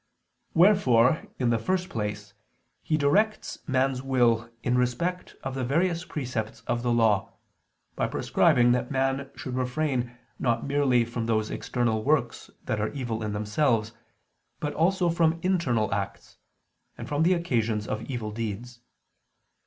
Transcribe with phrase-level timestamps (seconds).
[0.55, 2.33] Wherefore, in the first place,
[2.81, 7.33] He directs man's will in respect of the various precepts of the Law:
[7.95, 13.21] by prescribing that man should refrain not merely from those external works that are evil
[13.21, 13.91] in themselves,
[14.59, 16.37] but also from internal acts,
[16.97, 18.79] and from the occasions of evil deeds.